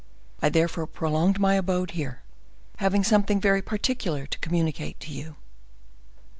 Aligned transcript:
I 0.41 0.49
therefore 0.49 0.87
prolonged 0.87 1.39
my 1.39 1.53
abode 1.53 1.91
here, 1.91 2.23
having 2.77 3.03
something 3.03 3.39
very 3.39 3.61
particular 3.61 4.25
to 4.25 4.39
communicate 4.39 4.99
to 5.01 5.11
you." 5.13 5.35